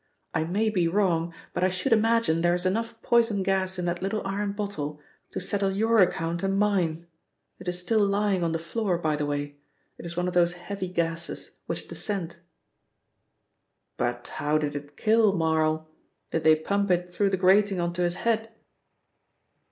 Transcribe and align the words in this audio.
I 0.33 0.45
may 0.45 0.71
be 0.71 0.87
wrong, 0.87 1.31
but 1.53 1.63
I 1.63 1.69
should 1.69 1.93
imagine 1.93 2.41
there 2.41 2.55
is 2.55 2.65
enough 2.65 2.99
poison 3.03 3.43
gas 3.43 3.77
in 3.77 3.85
that 3.85 4.01
little 4.01 4.25
iron 4.25 4.53
bottle 4.53 4.99
to 5.29 5.39
settle 5.39 5.69
your 5.69 5.99
account 5.99 6.41
and 6.41 6.57
mine. 6.57 7.05
It 7.59 7.67
is 7.67 7.79
still 7.79 8.03
lying 8.03 8.43
on 8.43 8.51
the 8.51 8.57
floor, 8.57 8.97
by 8.97 9.15
the 9.15 9.27
way. 9.27 9.57
It 9.99 10.05
is 10.07 10.17
one 10.17 10.27
of 10.27 10.33
those 10.33 10.53
heavy 10.53 10.87
gases 10.87 11.59
which 11.67 11.87
descend." 11.87 12.37
"But 13.95 14.27
how 14.27 14.57
did 14.57 14.73
it 14.73 14.97
kill 14.97 15.33
Marl? 15.33 15.87
Did 16.31 16.45
they 16.45 16.55
pump 16.55 16.89
it 16.89 17.07
through 17.07 17.29
the 17.29 17.37
grating 17.37 17.79
on 17.79 17.93
to 17.93 18.01
his 18.01 18.15
head?" 18.15 18.49